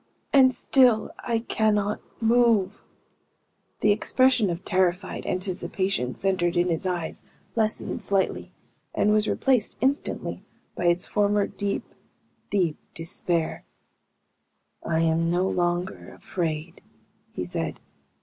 And 0.33 0.51
still 0.51 1.11
I 1.19 1.37
cannot 1.47 2.01
move!" 2.19 2.81
The 3.81 3.91
expression 3.91 4.49
of 4.49 4.65
terrified 4.65 5.27
anticipation, 5.27 6.15
centered 6.15 6.57
in 6.57 6.69
his 6.69 6.87
eyes, 6.87 7.21
lessened 7.55 8.01
slightly, 8.01 8.51
and 8.95 9.11
was 9.13 9.27
replaced, 9.27 9.77
instantly, 9.79 10.41
by 10.73 10.85
its 10.85 11.05
former 11.05 11.45
deep, 11.45 11.83
deep 12.49 12.79
despair. 12.95 13.63
"I 14.83 15.01
am 15.01 15.29
no 15.29 15.47
longer 15.47 16.15
afraid," 16.15 16.81
he 17.31 17.45
said. 17.45 17.79